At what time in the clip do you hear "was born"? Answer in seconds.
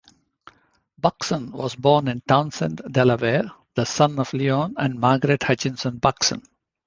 1.51-2.07